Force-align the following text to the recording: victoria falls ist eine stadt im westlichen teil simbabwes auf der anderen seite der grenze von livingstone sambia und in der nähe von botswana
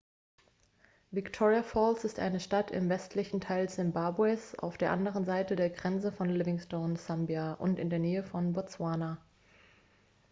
victoria 1.11 1.61
falls 1.61 2.03
ist 2.05 2.17
eine 2.19 2.39
stadt 2.39 2.71
im 2.71 2.89
westlichen 2.89 3.39
teil 3.39 3.69
simbabwes 3.69 4.57
auf 4.57 4.75
der 4.75 4.91
anderen 4.91 5.25
seite 5.25 5.55
der 5.55 5.69
grenze 5.69 6.11
von 6.11 6.27
livingstone 6.27 6.97
sambia 6.97 7.53
und 7.53 7.77
in 7.77 7.91
der 7.91 7.99
nähe 7.99 8.23
von 8.23 8.51
botswana 8.53 9.19